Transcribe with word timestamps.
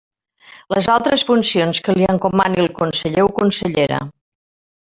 Les 0.75 0.87
altres 0.93 1.25
funcions 1.27 1.83
que 1.89 1.95
li 1.99 2.09
encomani 2.15 2.65
el 2.67 2.73
conseller 2.83 3.29
o 3.29 3.33
consellera. 3.43 4.05